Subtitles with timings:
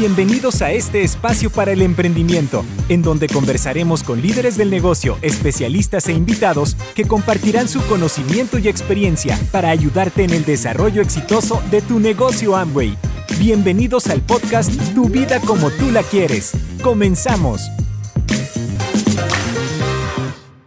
[0.00, 6.08] Bienvenidos a este espacio para el emprendimiento, en donde conversaremos con líderes del negocio, especialistas
[6.08, 11.82] e invitados que compartirán su conocimiento y experiencia para ayudarte en el desarrollo exitoso de
[11.82, 12.96] tu negocio Amway.
[13.38, 16.52] Bienvenidos al podcast Tu vida como tú la quieres.
[16.82, 17.70] Comenzamos.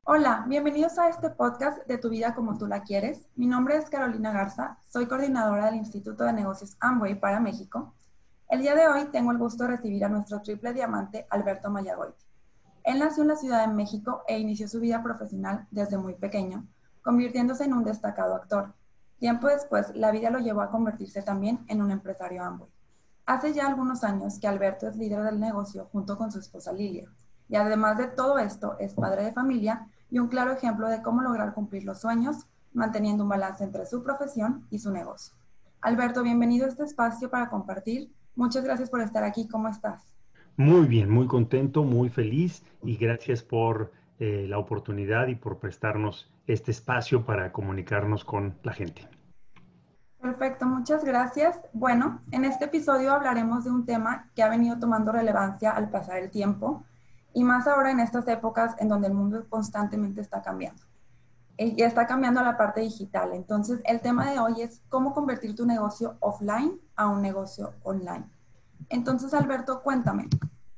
[0.04, 3.26] Hola, bienvenidos a este podcast de Tu vida como tú la quieres.
[3.36, 7.96] Mi nombre es Carolina Garza, soy coordinadora del Instituto de Negocios Amway para México
[8.54, 12.24] el día de hoy tengo el gusto de recibir a nuestro triple diamante Alberto Mayagoiti.
[12.84, 16.68] Él nació en la Ciudad de México e inició su vida profesional desde muy pequeño,
[17.02, 18.76] convirtiéndose en un destacado actor.
[19.18, 22.70] Tiempo después, la vida lo llevó a convertirse también en un empresario Amway.
[23.26, 27.10] Hace ya algunos años que Alberto es líder del negocio junto con su esposa Lilia.
[27.50, 31.24] Y además de todo esto, es padre de familia y un claro ejemplo de cómo
[31.24, 35.34] lograr cumplir los sueños, manteniendo un balance entre su profesión y su negocio.
[35.82, 39.48] Alberto, bienvenido a este espacio para compartir Muchas gracias por estar aquí.
[39.48, 40.14] ¿Cómo estás?
[40.58, 46.32] Muy bien, muy contento, muy feliz y gracias por eh, la oportunidad y por prestarnos
[46.46, 49.08] este espacio para comunicarnos con la gente.
[50.22, 51.60] Perfecto, muchas gracias.
[51.74, 56.18] Bueno, en este episodio hablaremos de un tema que ha venido tomando relevancia al pasar
[56.18, 56.86] el tiempo
[57.34, 60.82] y más ahora en estas épocas en donde el mundo constantemente está cambiando.
[61.64, 63.32] Y está cambiando la parte digital.
[63.34, 68.26] Entonces, el tema de hoy es cómo convertir tu negocio offline a un negocio online.
[68.90, 70.28] Entonces, Alberto, cuéntame,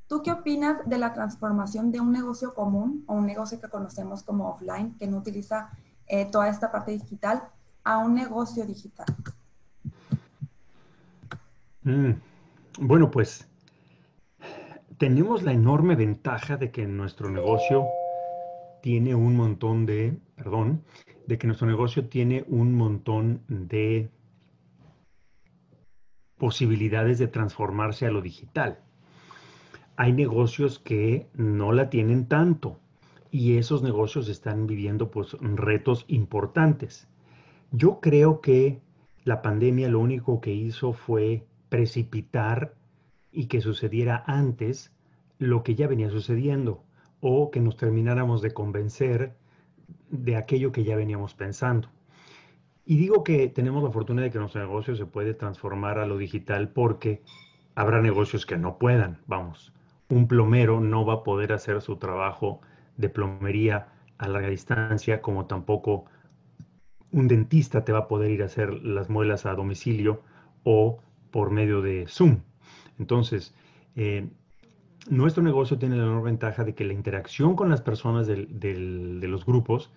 [0.08, 4.24] ¿tú qué opinas de la transformación de un negocio común o un negocio que conocemos
[4.24, 5.70] como offline, que no utiliza
[6.08, 7.44] eh, toda esta parte digital,
[7.84, 9.08] a un negocio digital?
[11.84, 12.12] Mm,
[12.80, 13.48] bueno, pues
[14.98, 17.86] tenemos la enorme ventaja de que nuestro negocio
[18.86, 20.84] tiene un montón de, perdón,
[21.26, 24.12] de que nuestro negocio tiene un montón de
[26.38, 28.84] posibilidades de transformarse a lo digital.
[29.96, 32.80] Hay negocios que no la tienen tanto
[33.32, 37.08] y esos negocios están viviendo pues retos importantes.
[37.72, 38.82] Yo creo que
[39.24, 42.76] la pandemia lo único que hizo fue precipitar
[43.32, 44.92] y que sucediera antes
[45.40, 46.85] lo que ya venía sucediendo
[47.28, 49.34] o que nos termináramos de convencer
[50.12, 51.90] de aquello que ya veníamos pensando.
[52.86, 56.20] Y digo que tenemos la fortuna de que nuestro negocio se puede transformar a lo
[56.20, 57.24] digital porque
[57.74, 59.18] habrá negocios que no puedan.
[59.26, 59.74] Vamos,
[60.08, 62.62] un plomero no va a poder hacer su trabajo
[62.96, 63.88] de plomería
[64.20, 66.06] a larga distancia, como tampoco
[67.12, 70.22] un dentista te va a poder ir a hacer las muelas a domicilio
[70.64, 71.00] o
[71.32, 72.42] por medio de Zoom.
[73.00, 73.56] Entonces,
[73.96, 74.30] eh,
[75.10, 79.46] nuestro negocio tiene la enorme ventaja de que la interacción con las personas de los
[79.46, 79.92] grupos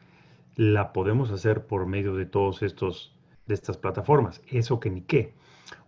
[0.57, 3.15] la podemos hacer por medio de todos estos,
[3.47, 4.43] de estas plataformas.
[4.49, 5.35] Eso que ni qué.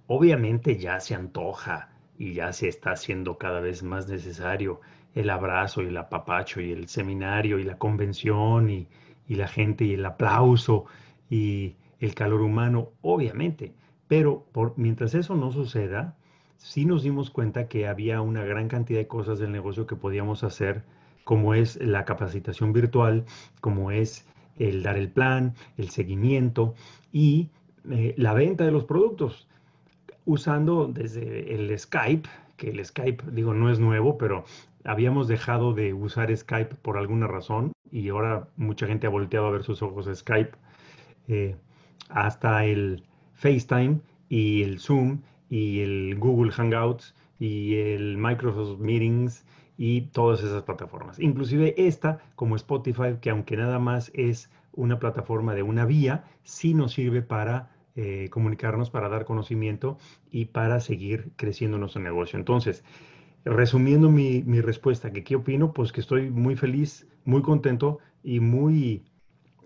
[0.06, 4.80] Obviamente ya se antoja y ya se está haciendo cada vez más necesario
[5.14, 8.88] el abrazo y el apapacho y el seminario y la convención y,
[9.28, 10.86] la gente y el aplauso
[11.28, 13.74] y el calor humano, obviamente.
[14.08, 16.16] Pero por, mientras eso no suceda,
[16.60, 20.44] sí nos dimos cuenta que había una gran cantidad de cosas del negocio que podíamos
[20.44, 20.84] hacer,
[21.24, 23.24] como es la capacitación virtual,
[23.60, 24.26] como es
[24.58, 26.74] el dar el plan, el seguimiento
[27.12, 27.48] y
[27.90, 29.48] eh, la venta de los productos,
[30.26, 32.28] usando desde el Skype,
[32.58, 34.44] que el Skype, digo, no es nuevo, pero
[34.84, 39.50] habíamos dejado de usar Skype por alguna razón y ahora mucha gente ha volteado a
[39.50, 40.52] ver sus ojos Skype,
[41.28, 41.56] eh,
[42.10, 43.04] hasta el
[43.34, 49.44] FaceTime y el Zoom y el Google Hangouts y el Microsoft Meetings
[49.76, 51.18] y todas esas plataformas.
[51.18, 56.72] Inclusive esta, como Spotify, que aunque nada más es una plataforma de una vía, sí
[56.72, 59.98] nos sirve para eh, comunicarnos, para dar conocimiento
[60.30, 62.38] y para seguir creciendo nuestro negocio.
[62.38, 62.84] Entonces,
[63.44, 69.02] resumiendo mi, respuesta, que qué opino, pues que estoy muy feliz, muy contento y muy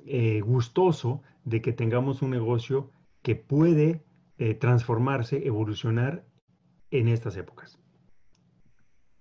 [0.06, 2.90] eh, gustoso de que tengamos un negocio
[3.22, 4.02] que puede
[4.36, 6.24] eh, transformarse, evolucionar
[6.90, 7.78] en estas épocas.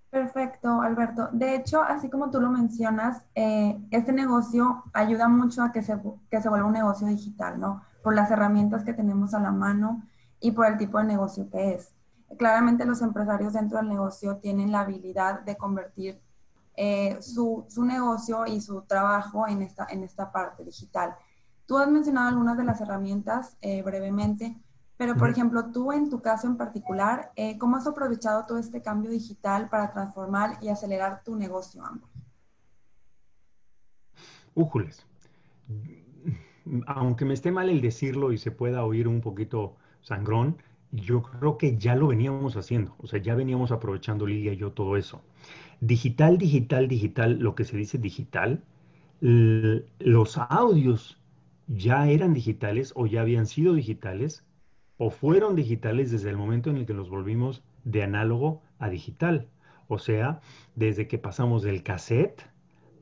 [0.10, 1.30] Perfecto, Alberto.
[1.32, 6.00] De hecho, así como tú lo mencionas, eh, este negocio ayuda mucho a que se,
[6.30, 7.84] que se vuelva un negocio digital, ¿no?
[8.04, 10.04] Por las herramientas que tenemos a la mano
[10.40, 11.96] y por el tipo de negocio que es.
[12.38, 16.22] Claramente los empresarios dentro del negocio tienen la habilidad de convertir
[16.76, 21.16] eh, su, su, negocio y su trabajo en esta, en esta parte digital.
[21.68, 24.60] Tú has mencionado algunas de las herramientas brevemente,
[24.98, 28.82] pero, por ejemplo, tú en tu caso en particular, eh, ¿cómo has aprovechado todo este
[28.82, 32.10] cambio digital para transformar y acelerar tu negocio, ambos?
[34.54, 35.06] Újules.
[36.86, 40.58] Aunque me esté mal el decirlo y se pueda oír un poquito sangrón,
[40.92, 44.74] yo creo que ya lo veníamos haciendo, o sea, ya veníamos aprovechando Lidia y yo
[44.74, 45.24] todo eso.
[45.82, 48.64] Digital, digital, digital, lo que se dice digital,
[49.20, 51.20] los audios
[51.68, 54.46] ya eran digitales o ya habían sido digitales
[54.98, 59.50] o fueron digitales desde el momento en el que los volvimos de análogo a digital.
[59.88, 60.42] O sea,
[60.76, 62.44] desde que pasamos del cassette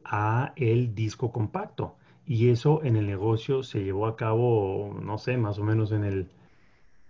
[0.03, 1.95] a el disco compacto.
[2.25, 6.03] Y eso en el negocio se llevó a cabo, no sé, más o menos en
[6.03, 6.29] el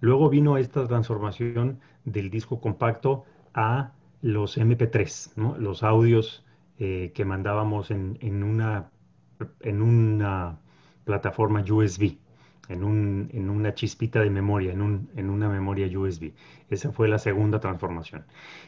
[0.00, 3.24] Luego vino esta transformación del disco compacto
[3.54, 6.44] a los MP3, los audios
[6.78, 8.90] eh, que mandábamos en, una,
[9.60, 10.58] en una
[11.04, 12.18] plataforma USB
[12.72, 16.32] en, una chispita de memoria, en, una memoria USB.
[16.68, 18.24] Esa fue la segunda transformación.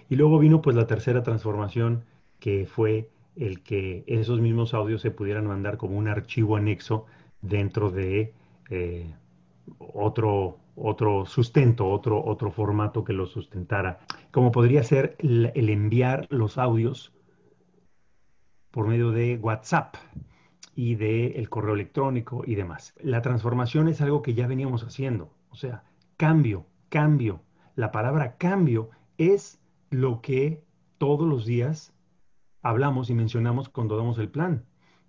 [0.08, 2.04] Y luego vino pues la tercera transformación,
[2.40, 7.06] que fue el que esos mismos audios se pudieran mandar como un archivo anexo
[7.40, 8.34] dentro de
[8.70, 9.14] eh,
[9.78, 14.00] otro, otro sustento, otro, otro formato que lo sustentara,
[14.31, 17.12] como podría ser el enviar los audios
[18.70, 19.96] por medio de WhatsApp
[20.74, 22.94] y del el correo electrónico y demás.
[23.00, 25.84] La transformación es algo que ya veníamos haciendo, o sea,
[26.16, 27.42] cambio, cambio.
[27.74, 29.60] La palabra cambio es
[29.90, 30.64] lo que
[30.98, 31.92] todos los días
[32.62, 34.64] hablamos y mencionamos cuando damos el plan.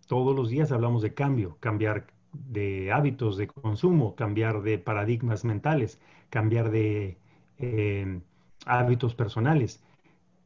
[0.08, 6.00] Todos los días hablamos de cambio, cambiar de hábitos de consumo, cambiar de paradigmas mentales,
[6.30, 7.18] cambiar de
[7.58, 8.22] eh,
[8.66, 9.84] hábitos personales,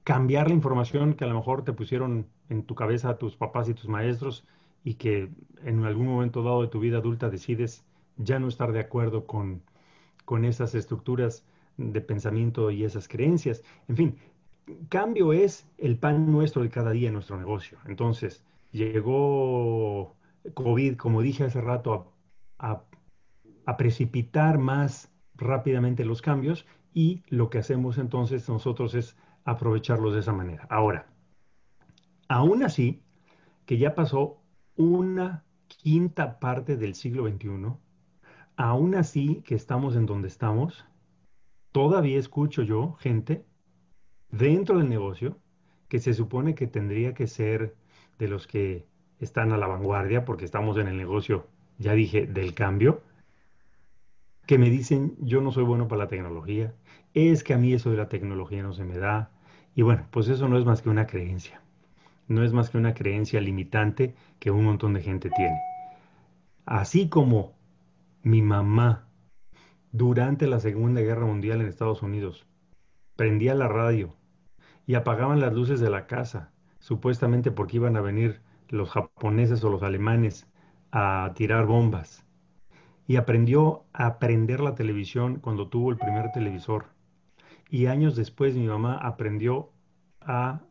[0.04, 3.74] cambiar la información que a lo mejor te pusieron en tu cabeza tus papás y
[3.74, 4.46] tus maestros
[4.88, 5.30] y que
[5.66, 7.84] en algún momento dado de tu vida adulta decides
[8.16, 9.62] ya no estar de acuerdo con,
[10.24, 11.46] con esas estructuras
[11.76, 13.66] de pensamiento y esas creencias.
[13.90, 14.18] En fin,
[14.88, 17.78] cambio es el pan nuestro de cada día en nuestro negocio.
[17.86, 20.16] Entonces, llegó
[20.54, 22.14] COVID, como dije hace rato,
[22.58, 22.84] a,
[23.66, 30.22] a, precipitar más rápidamente los cambios y lo que hacemos entonces nosotros es aprovecharlos de
[30.22, 30.66] esa manera.
[30.70, 31.08] Ahora,
[32.30, 33.04] aún así,
[33.66, 34.37] que ya pasó
[34.78, 37.74] una quinta parte del siglo XXI,
[38.56, 40.86] aún así que estamos en donde estamos,
[41.72, 43.46] todavía escucho yo gente
[44.30, 45.40] dentro del negocio
[45.90, 47.76] que se supone que tendría que ser
[48.20, 48.88] de los que
[49.20, 51.48] están a la vanguardia, porque estamos en el negocio,
[51.80, 53.02] ya dije, del cambio,
[54.46, 56.76] que me dicen, yo no soy bueno para la tecnología,
[57.14, 59.32] es que a mí eso de la tecnología no se me da,
[59.76, 61.62] y bueno, pues eso no es más que una creencia
[62.28, 65.60] no es más que una creencia limitante que un montón de gente tiene.
[66.66, 67.56] Así como
[68.24, 69.08] mi mamá
[69.92, 72.46] durante la Segunda Guerra Mundial en Estados Unidos
[73.16, 74.16] prendía la radio
[74.86, 79.70] y apagaban las luces de la casa, supuestamente porque iban a venir los japoneses o
[79.70, 80.48] los alemanes
[80.92, 82.26] a tirar bombas.
[83.06, 86.88] Y aprendió a prender la televisión cuando tuvo el primer televisor.
[87.70, 89.72] Y años después mi mamá aprendió
[90.22, 90.62] a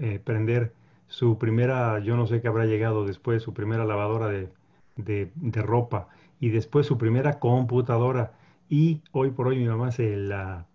[0.00, 0.74] eh, prender
[1.08, 4.50] su primera, yo no sé qué habrá llegado después, su primera lavadora de,
[4.96, 6.08] de, ropa
[6.40, 8.32] y después su primera computadora.
[8.68, 10.66] Y hoy por hoy mi mamá se la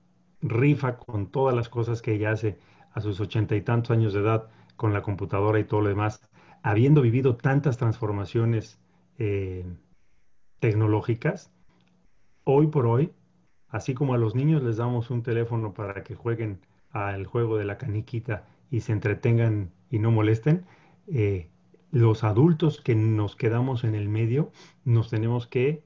[0.41, 2.57] rifa con todas las cosas que ella hace
[2.93, 6.21] a sus ochenta y tantos años de edad con la computadora y todo lo demás,
[6.63, 8.79] habiendo vivido tantas transformaciones
[9.17, 9.65] eh,
[10.59, 11.51] tecnológicas,
[12.43, 13.13] hoy por hoy,
[13.67, 16.61] así como a los niños les damos un teléfono para que jueguen
[16.91, 20.65] al juego de la caniquita y se entretengan y no molesten,
[21.07, 21.49] eh,
[21.91, 24.51] los adultos que nos quedamos en el medio
[24.85, 25.83] nos tenemos que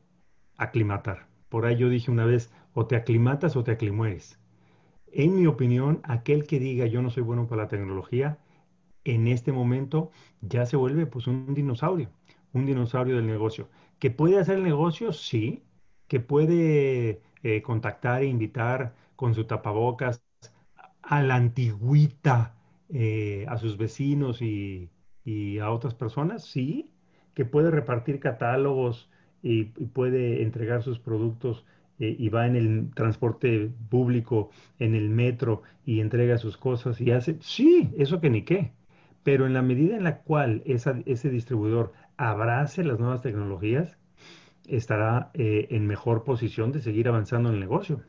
[0.55, 1.27] aclimatar.
[1.49, 4.39] Por ahí yo dije una vez, o te aclimatas o te aclimueres.
[5.11, 8.39] En mi opinión, aquel que diga yo no soy bueno para la tecnología,
[9.03, 10.11] en este momento
[10.41, 12.09] ya se vuelve pues un dinosaurio,
[12.53, 13.69] un dinosaurio del negocio.
[13.99, 15.13] ¿Que puede hacer negocio?
[15.13, 15.63] Sí.
[16.07, 20.23] ¿Que puede eh, contactar e invitar con su tapabocas
[21.01, 22.54] a la antigüita
[22.93, 24.89] eh, a sus vecinos y,
[25.59, 26.91] a otras personas, sí,
[27.33, 29.09] que puede repartir catálogos
[29.41, 31.65] y, puede entregar sus productos
[31.99, 37.11] eh, y va en el transporte público, en el metro y entrega sus cosas y
[37.11, 38.71] hace, sí, eso que ni qué.
[39.23, 43.97] Pero en la medida en la cual ese distribuidor abrace las nuevas tecnologías,
[44.67, 48.01] estará eh, en mejor posición de seguir avanzando en el negocio.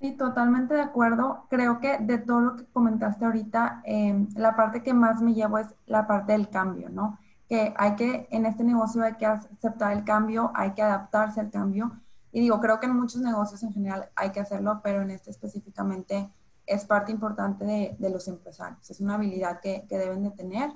[0.00, 1.46] Sí, totalmente de acuerdo.
[1.50, 5.58] Creo que de todo lo que comentaste ahorita, em, la parte que más me llevo
[5.58, 7.18] es la parte del cambio, ¿no?
[7.48, 11.50] Que hay que, en este negocio hay que aceptar el cambio, hay que adaptarse al
[11.50, 12.00] cambio.
[12.30, 15.30] Y digo, creo que en muchos negocios en general hay que hacerlo, pero en este
[15.30, 16.30] específicamente
[16.66, 18.88] es parte importante de, de los empresarios.
[18.90, 20.72] Es una habilidad que, que deben de tener.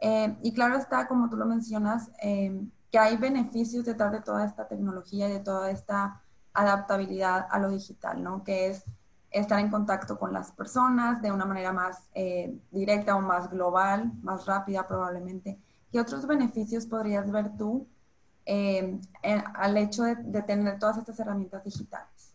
[0.00, 4.44] Eh, y claro está, como tú lo mencionas, eh, que hay beneficios detrás de toda
[4.46, 6.22] esta tecnología y de toda esta
[6.54, 8.44] adaptabilidad a lo digital, ¿no?
[8.44, 8.84] Que es
[9.30, 14.12] estar en contacto con las personas de una manera más eh, directa o más global,
[14.22, 15.58] más rápida probablemente.
[15.90, 17.88] ¿Qué otros beneficios podrías ver tú
[18.46, 22.34] eh, al hecho de, de, tener todas estas herramientas digitales?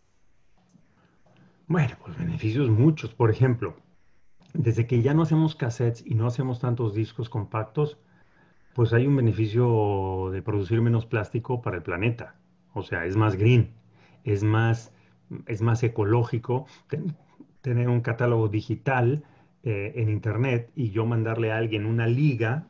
[1.66, 3.14] Bueno, pues beneficios muchos.
[3.14, 3.76] Por ejemplo,
[4.52, 7.96] desde que ya no hacemos cassettes y no hacemos tantos discos compactos,
[8.74, 12.34] pues hay un beneficio de producir menos plástico para el planeta.
[12.74, 13.74] O sea, es más green,
[14.24, 14.92] es más
[15.46, 16.66] es más ecológico
[17.60, 19.24] tener un catálogo digital
[19.62, 22.66] eh, en Internet y yo mandarle a alguien una liga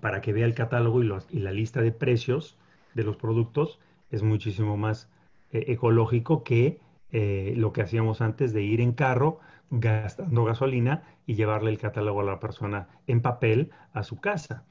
[0.00, 2.56] para que vea el catálogo y, la lista de precios
[2.94, 3.78] de los productos
[4.10, 5.10] es muchísimo más
[5.52, 9.40] eh, ecológico que eh, lo que hacíamos antes de ir en carro
[9.70, 14.64] gastando gasolina y llevarle el catálogo a la persona en papel a su casa.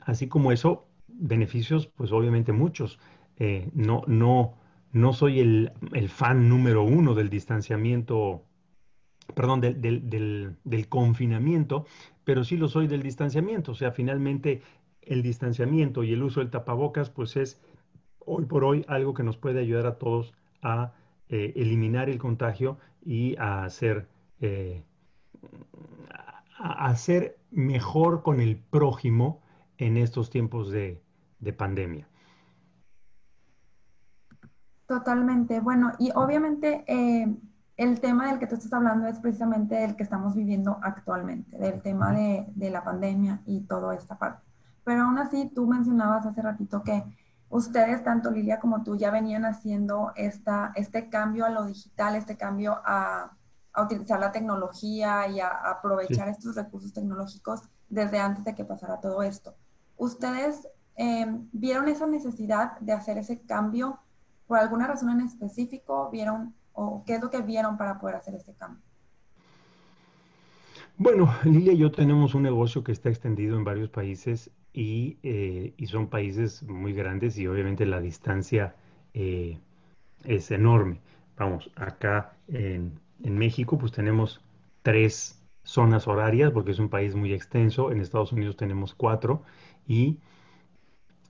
[0.00, 2.98] Así como eso, beneficios, pues obviamente muchos.
[3.74, 4.56] no, no,
[4.94, 5.72] no soy el,
[6.08, 8.44] fan número uno del distanciamiento,
[9.34, 11.84] perdón, del, confinamiento,
[12.22, 13.72] pero sí lo soy del distanciamiento.
[13.72, 14.62] O sea, finalmente
[15.02, 17.60] el distanciamiento y el uso del tapabocas, pues es
[18.20, 20.32] hoy por hoy algo que nos puede ayudar a todos
[20.62, 20.94] a
[21.28, 24.06] eh, eliminar el contagio y a hacer,
[24.40, 24.84] eh,
[26.56, 29.42] a hacer mejor con el prójimo
[29.76, 31.02] en estos tiempos de
[31.56, 32.08] pandemia.
[34.94, 35.58] Totalmente.
[35.58, 37.36] Bueno, y obviamente eh,
[37.76, 41.82] el tema del que tú estás hablando es precisamente el que estamos viviendo actualmente, del
[41.82, 44.46] tema de, de, la pandemia y toda esta parte.
[44.84, 47.02] Pero aún así, tú mencionabas hace ratito que
[47.48, 52.36] ustedes, tanto Lilia como tú, ya venían haciendo esta, este cambio a lo digital, este
[52.36, 53.32] cambio a,
[53.72, 59.00] a utilizar la tecnología y a, aprovechar estos recursos tecnológicos desde antes de que pasara
[59.00, 59.56] todo esto.
[59.96, 63.98] ¿Ustedes eh, vieron esa necesidad de hacer ese cambio?
[64.46, 68.34] Por alguna razón en específico vieron o qué es lo que vieron para poder hacer
[68.34, 68.82] este cambio?
[70.96, 75.74] Bueno, Lilia y yo tenemos un negocio que está extendido en varios países y, eh,
[75.76, 78.76] y son países muy grandes y obviamente la distancia
[79.12, 79.58] eh,
[80.24, 81.00] es enorme.
[81.36, 84.40] Vamos, acá en, en México pues tenemos
[84.82, 87.90] tres zonas horarias porque es un país muy extenso.
[87.90, 89.42] En Estados Unidos tenemos cuatro
[89.86, 90.18] y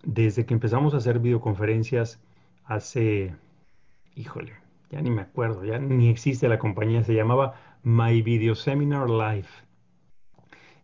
[0.02, 2.20] desde que empezamos a hacer videoconferencias
[2.64, 3.34] hace,
[4.14, 4.52] híjole,
[4.90, 9.48] ya ni me acuerdo, ya ni existe la compañía, se llamaba My Video Seminar Live.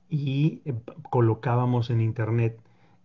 [0.08, 0.74] Y eh,
[1.10, 2.60] colocábamos en internet,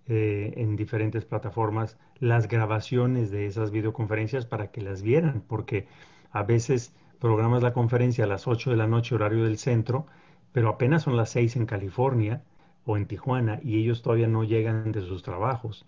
[0.07, 5.87] eh, en diferentes plataformas, las grabaciones de esas videoconferencias para que las vieran, porque
[6.31, 10.07] a veces programas la conferencia a las 8 de la noche, horario del centro,
[10.51, 12.43] pero apenas son las 6 en California
[12.85, 15.85] o en Tijuana y ellos todavía no llegan de sus trabajos.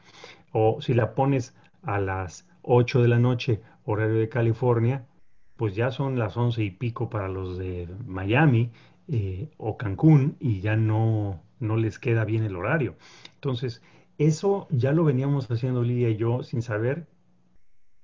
[0.51, 5.07] O si la pones a las 8 de la noche, horario de California,
[5.55, 8.71] pues ya son las 11 y pico para los de Miami
[9.07, 12.95] eh, o Cancún y ya no, no les queda bien el horario.
[13.35, 13.81] Entonces,
[14.17, 17.07] eso ya lo veníamos haciendo Lidia y yo sin saber,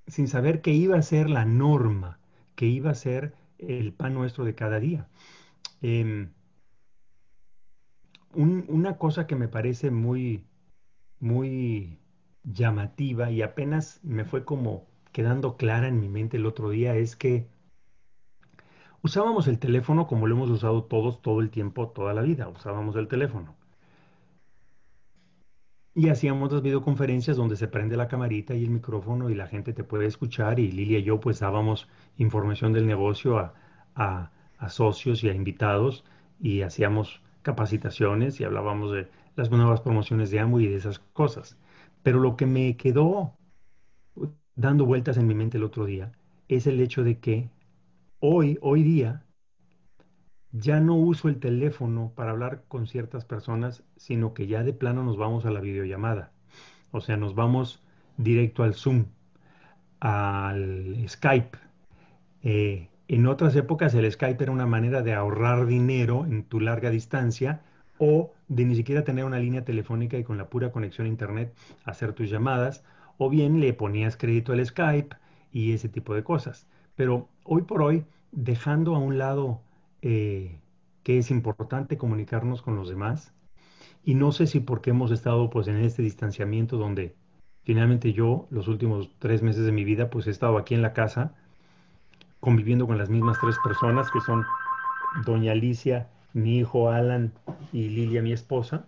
[0.06, 2.18] sin saber que iba a ser la norma,
[2.54, 5.08] que iba a ser el pan nuestro de cada día.
[5.82, 6.30] Em,
[8.34, 10.44] una cosa que me parece muy,
[11.20, 11.98] muy
[12.44, 17.16] llamativa y apenas me fue como quedando clara en mi mente el otro día es
[17.16, 17.48] que
[19.02, 22.96] usábamos el teléfono como lo hemos usado todos todo el tiempo, toda la vida, usábamos
[22.96, 23.54] el teléfono.
[25.96, 29.72] Y hacíamos las videoconferencias donde se prende la camarita y el micrófono y la gente
[29.72, 33.54] te puede escuchar y Lilia y yo pues dábamos información del negocio a,
[33.94, 36.04] a, a socios y a invitados
[36.40, 41.56] y hacíamos capacitaciones y hablábamos de las nuevas promociones de AMO y de esas cosas.
[42.04, 43.36] Pero lo que me quedó
[44.54, 46.12] dando vueltas en mi mente el otro día
[46.48, 47.50] es el hecho de que
[48.20, 49.24] hoy, hoy día,
[50.52, 55.02] ya no uso el teléfono para hablar con ciertas personas, sino que ya de plano
[55.02, 56.30] nos vamos a la videollamada.
[56.92, 57.82] O sea, nos vamos
[58.18, 59.06] directo al Zoom,
[59.98, 61.58] al Skype.
[62.42, 66.90] Eh, en otras épocas el Skype era una manera de ahorrar dinero en tu larga
[66.90, 67.62] distancia
[67.98, 71.54] o de ni siquiera tener una línea telefónica y con la pura conexión a internet
[71.84, 72.84] hacer tus llamadas,
[73.18, 75.16] o bien le ponías crédito al Skype
[75.52, 76.66] y ese tipo de cosas.
[76.96, 79.60] Pero hoy por hoy, dejando a un lado
[80.02, 80.58] eh,
[81.02, 83.32] que es importante comunicarnos con los demás,
[84.04, 87.14] y no sé si porque hemos estado pues en este distanciamiento donde
[87.64, 90.92] Finalmente yo los últimos tres meses de mi vida pues he estado aquí en la
[90.92, 91.34] casa
[92.38, 94.44] conviviendo con las mismas tres personas que son
[95.24, 97.32] doña Alicia, mi hijo Alan
[97.72, 98.86] y Lilia, mi esposa,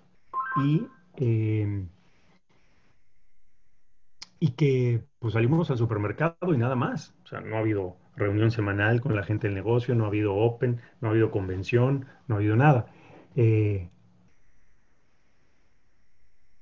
[0.63, 0.87] y,
[1.17, 1.89] em,
[4.41, 7.15] y que pues salimos al supermercado y nada más.
[7.25, 10.35] O sea, no ha habido reunión semanal con la gente del negocio, no ha habido
[10.35, 12.87] open, no ha habido convención, no ha habido nada.
[13.37, 13.91] Eh,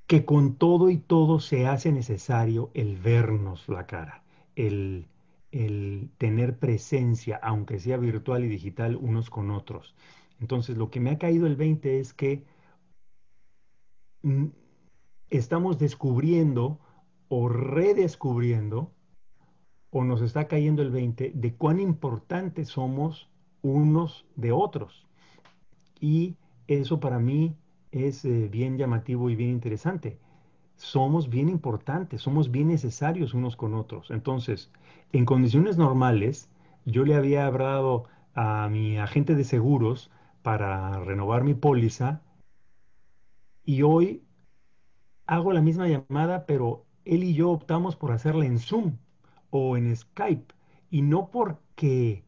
[0.06, 4.22] que con todo y todo se hace necesario el vernos la cara,
[4.56, 5.06] el,
[5.52, 9.94] el tener presencia, aunque sea virtual y digital, unos con otros.
[10.40, 12.44] Entonces, lo que me ha caído el 20 es que
[14.22, 14.46] mm,
[15.30, 16.80] estamos descubriendo
[17.28, 18.92] o redescubriendo,
[19.90, 23.28] o nos está cayendo el 20, de cuán importantes somos
[23.62, 25.06] unos de otros.
[26.00, 26.36] Y
[26.66, 27.56] eso para mí
[27.92, 30.18] es eh, bien llamativo y bien interesante.
[30.76, 34.10] Somos bien importantes, somos bien necesarios unos con otros.
[34.10, 34.70] Entonces,
[35.12, 36.50] en condiciones normales,
[36.84, 40.10] yo le había hablado a mi agente de seguros
[40.44, 42.20] para renovar mi póliza
[43.64, 44.22] y hoy
[45.24, 48.98] hago la misma llamada, pero él y yo optamos por hacerla en Zoom
[49.48, 50.54] o en Skype
[50.90, 52.24] y no porque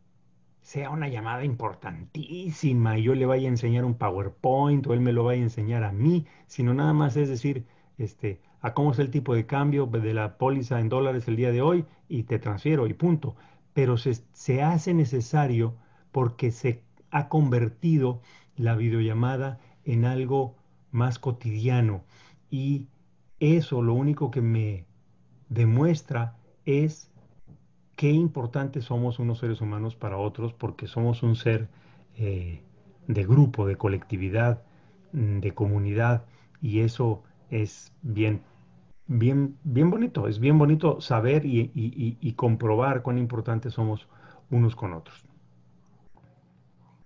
[0.62, 5.12] sea una llamada importantísima y yo le vaya a enseñar un PowerPoint o él me
[5.12, 7.66] lo vaya a enseñar a mí, sino nada más es decir,
[7.99, 11.52] este, a cómo es el tipo de cambio de la póliza en dólares el día
[11.52, 13.37] de hoy y te transfiero y punto.
[13.75, 15.75] Pero se, se hace necesario
[16.12, 18.20] porque se ha convertido
[18.56, 20.56] la videollamada en algo
[20.90, 22.04] más cotidiano
[22.50, 22.86] y
[23.40, 24.86] eso lo único que me
[25.48, 27.10] demuestra es
[27.96, 31.68] qué importantes somos unos seres humanos para otros porque somos un ser
[32.16, 32.62] eh,
[33.06, 34.62] de grupo, de colectividad,
[35.12, 36.25] mm, de comunidad
[36.60, 38.42] y eso es bien,
[39.06, 44.08] bien, bien bonito, es bien bonito saber y, comprobar cuán importantes somos
[44.50, 45.25] unos con otros.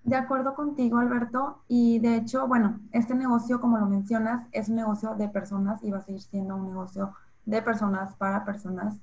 [0.03, 1.63] De acuerdo contigo, Alberto.
[1.69, 5.91] Y de hecho, bueno, este negocio, como lo mencionas, es un negocio de personas y
[5.91, 8.99] va a seguir siendo un negocio de personas para personas.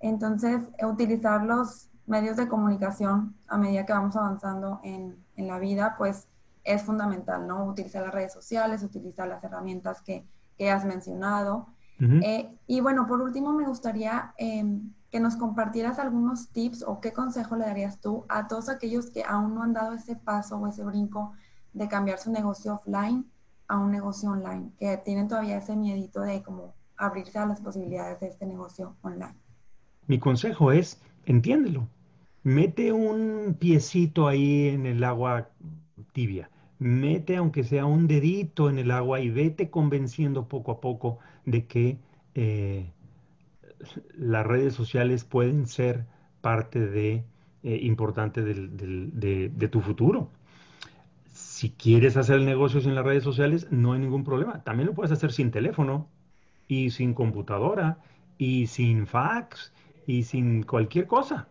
[0.00, 6.28] Entonces, utilizar los medios de comunicación a medida que vamos avanzando en, la vida, pues
[6.64, 7.64] es fundamental, ¿no?
[7.66, 10.26] Utilizar las redes sociales, utilizar las herramientas que,
[10.68, 11.68] has mencionado.
[12.00, 17.12] Eh, y bueno, por último, me gustaría em, que nos compartieras algunos tips o qué
[17.12, 20.66] consejo le darías tú a todos aquellos que aún no han dado ese paso o
[20.66, 21.32] ese brinco
[21.72, 23.24] de cambiar su negocio offline
[23.68, 28.20] a un negocio online, que tienen todavía ese miedito de como abrirse a las posibilidades
[28.20, 29.34] de este negocio online.
[30.06, 31.86] Mi consejo es, entiéndelo,
[32.42, 35.50] mete un piecito ahí en el agua
[36.12, 41.18] tibia, mete aunque sea un dedito en el agua y vete convenciendo poco a poco
[41.44, 41.98] de que
[42.34, 42.90] eh,
[44.16, 46.06] las redes sociales pueden ser
[46.40, 47.24] parte
[47.62, 50.30] eh, importante de, de, tu futuro.
[51.32, 54.62] Si quieres hacer negocios en las redes sociales, no hay ningún problema.
[54.64, 56.08] También lo puedes hacer sin teléfono
[56.66, 57.98] y sin computadora
[58.38, 59.72] y sin fax
[60.06, 61.48] y sin cualquier cosa.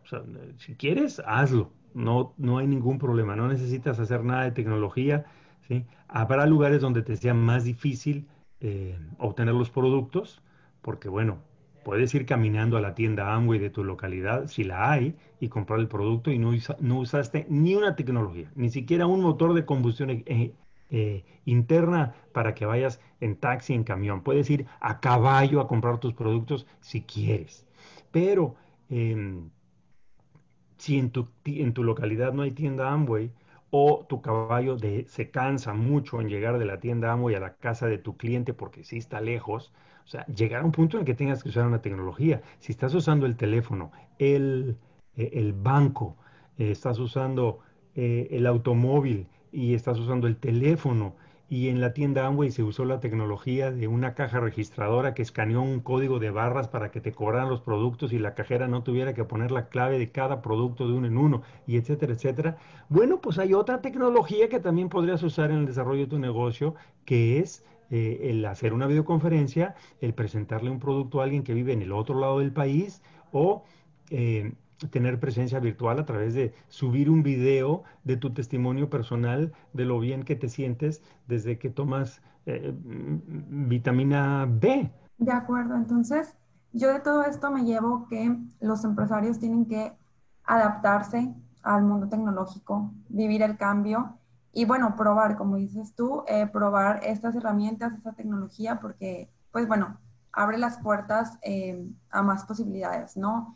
[0.57, 1.71] si quieres, hazlo.
[1.93, 3.35] No, no hay ningún problema.
[3.35, 5.25] No necesitas hacer nada de tecnología.
[5.67, 5.85] ¿sí?
[6.07, 8.27] Habrá lugares donde te sea más difícil
[8.59, 10.41] eh, obtener los productos,
[10.81, 11.39] porque bueno,
[11.87, 15.79] puedes ir caminando a la tienda Amway de tu localidad, si la hay, y comprar
[15.79, 16.49] el producto y no,
[16.99, 20.51] usaste ni una tecnología, ni siquiera un motor de combustión eh,
[20.89, 24.21] eh, interna para que vayas en taxi, en camión.
[24.21, 27.65] Puedes ir a caballo a comprar tus productos si quieres.
[28.11, 28.55] Pero
[28.89, 29.49] em,
[30.77, 33.31] si en tu, en tu localidad no hay tienda Amway
[33.69, 37.55] o tu caballo de, se cansa mucho en llegar de la tienda Amway a la
[37.55, 39.73] casa de tu cliente porque sí está lejos,
[40.05, 42.41] o sea, llegar a un punto en que tengas que usar una tecnología.
[42.59, 44.77] Si estás usando el teléfono, el,
[45.17, 46.15] e, el banco,
[46.57, 47.59] eh, estás usando
[47.95, 51.15] eh, el automóvil y estás usando el teléfono,
[51.49, 55.61] y en la tienda Amway se usó la tecnología de una caja registradora que escaneó
[55.61, 59.13] un código de barras para que te cobraran los productos y la cajera no tuviera
[59.13, 62.57] que poner la clave de cada producto de uno en uno, y etcétera, etcétera.
[62.89, 66.75] Bueno, pues hay otra tecnología que también podrías usar en el desarrollo de tu negocio,
[67.05, 71.71] que es eh, el hacer una videoconferencia, el presentarle un producto a alguien que vive
[71.71, 73.63] en el otro lado del país o...
[74.09, 74.53] Eh,
[74.91, 79.99] tener presencia virtual a través de subir un video de tu testimonio personal de lo
[79.99, 84.91] bien que te sientes desde que tomas eh, mm, vitamina B.
[85.17, 86.35] De acuerdo, entonces
[86.73, 89.93] yo de todo esto me llevo que los empresarios tienen que
[90.43, 94.17] adaptarse al mundo tecnológico, vivir el cambio
[94.53, 99.99] y bueno, probar, como dices tú, eh, probar estas herramientas, esta tecnología, porque pues bueno,
[100.31, 103.55] abre las puertas eh, a más posibilidades, ¿no?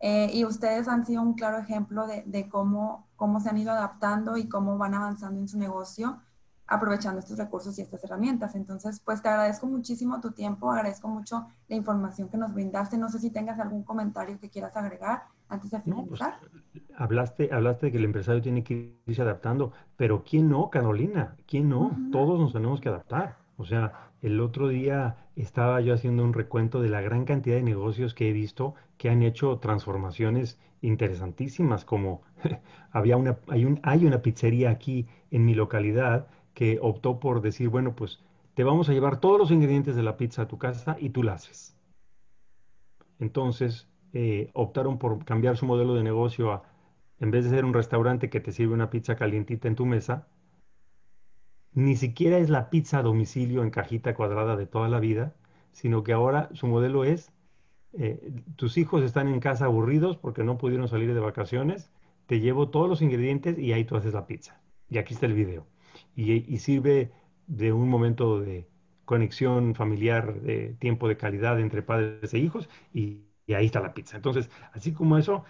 [0.00, 3.72] Eh, y ustedes han sido un claro ejemplo de, de, cómo, cómo se han ido
[3.72, 6.20] adaptando y cómo van avanzando en su negocio
[6.68, 8.54] aprovechando estos recursos y estas herramientas.
[8.54, 12.98] Entonces, pues te agradezco muchísimo tu tiempo, agradezco mucho la información que nos brindaste.
[12.98, 16.34] No sé si tengas algún comentario que quieras agregar antes de pues, finalizar.
[16.94, 21.36] hablaste, hablaste de que el empresario tiene que irse adaptando, pero ¿quién no, Carolina?
[21.46, 21.90] ¿Quién no?
[22.12, 23.38] Todos nos tenemos que adaptar.
[23.56, 27.62] O sea, el otro día estaba yo haciendo un recuento de la gran cantidad de
[27.62, 32.22] negocios que he visto que han hecho transformaciones interesantísimas, como
[32.90, 37.68] había una, hay, un, hay una pizzería aquí en mi localidad que optó por decir,
[37.68, 38.20] bueno, pues
[38.54, 41.22] te vamos a llevar todos los ingredientes de la pizza a tu casa y tú
[41.22, 41.76] la haces.
[43.20, 46.62] Entonces, eh, optaron por cambiar su modelo de negocio a,
[47.20, 50.26] en vez de ser un restaurante que te sirve una pizza calientita en tu mesa,
[51.74, 55.34] ni siquiera es la pizza a domicilio en cajita cuadrada de toda la vida,
[55.72, 57.32] sino que ahora su modelo es,
[57.92, 61.90] eh, tus hijos están en casa aburridos porque no pudieron salir de vacaciones,
[62.26, 64.60] te llevo todos los ingredientes y ahí tú haces la pizza.
[64.90, 65.66] Y aquí está el video
[66.14, 67.12] y, sirve
[67.46, 68.68] de un momento de
[69.04, 74.16] conexión familiar, de tiempo de calidad entre padres e hijos y, ahí está la pizza.
[74.16, 75.44] Entonces, así como eso,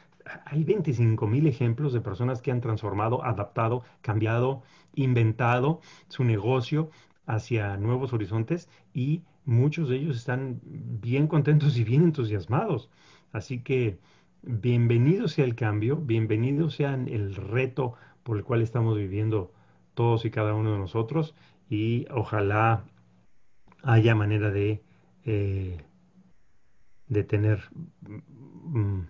[0.44, 4.62] hay 25 mil ejemplos de personas que han transformado, adaptado, cambiado,
[4.94, 6.90] inventado su negocio
[7.26, 12.90] hacia nuevos horizontes y muchos de ellos están bien contentos y bien entusiasmados.
[13.32, 13.98] Así que
[14.42, 19.52] bienvenido sea el cambio, bienvenido sea el reto por el cual estamos viviendo
[19.94, 21.34] todos y cada uno de nosotros
[21.68, 22.84] y ojalá
[23.82, 24.82] haya manera de,
[25.24, 25.78] eh,
[27.08, 27.62] de tener
[28.02, 29.00] mm,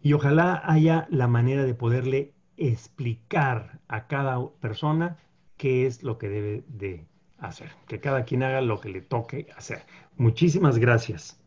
[0.00, 5.16] y ojalá haya la manera de poderle explicar a cada persona
[5.56, 7.06] qué es lo que debe de
[7.38, 9.84] hacer, que cada quien haga lo que le toque hacer.
[10.16, 11.40] Muchísimas gracias.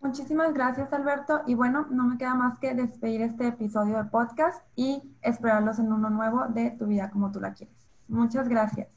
[0.00, 1.40] Muchísimas gracias, Alberto.
[1.46, 5.92] Y bueno, no me queda más que despedir este episodio de podcast y esperarlos en
[5.92, 7.74] uno nuevo de Tu vida como tú la quieres.
[8.08, 8.88] Muchas gracias.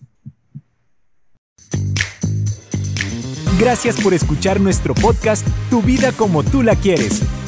[3.59, 7.23] Gracias por escuchar nuestro podcast Tu vida como tú la quieres.